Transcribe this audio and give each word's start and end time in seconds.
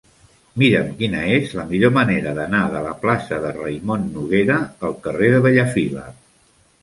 Mira'm 0.59 0.87
quina 1.01 1.19
és 1.33 1.51
la 1.57 1.65
millor 1.73 1.91
manera 1.97 2.31
d'anar 2.39 2.61
de 2.71 2.81
la 2.85 2.95
plaça 3.05 3.39
de 3.45 3.51
Raimon 3.59 4.09
Noguera 4.15 4.57
al 4.89 4.95
carrer 5.05 5.29
de 5.35 5.43
Bellafila. 5.47 6.07